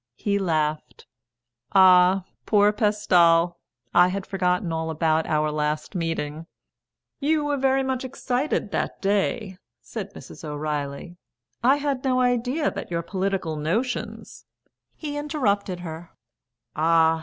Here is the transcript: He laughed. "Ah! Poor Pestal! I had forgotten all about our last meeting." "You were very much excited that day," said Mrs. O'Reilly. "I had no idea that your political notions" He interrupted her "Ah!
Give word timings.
He 0.15 0.39
laughed. 0.39 1.05
"Ah! 1.73 2.23
Poor 2.47 2.73
Pestal! 2.73 3.59
I 3.93 4.07
had 4.07 4.25
forgotten 4.25 4.73
all 4.73 4.89
about 4.89 5.27
our 5.27 5.51
last 5.51 5.93
meeting." 5.93 6.47
"You 7.19 7.45
were 7.45 7.55
very 7.57 7.83
much 7.83 8.03
excited 8.03 8.71
that 8.71 8.99
day," 8.99 9.59
said 9.79 10.15
Mrs. 10.15 10.43
O'Reilly. 10.43 11.17
"I 11.63 11.75
had 11.75 12.03
no 12.03 12.19
idea 12.19 12.71
that 12.71 12.89
your 12.89 13.03
political 13.03 13.57
notions" 13.57 14.47
He 14.97 15.15
interrupted 15.17 15.81
her 15.81 16.09
"Ah! 16.75 17.19